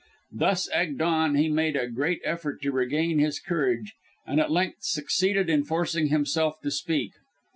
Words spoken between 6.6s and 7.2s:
to speak.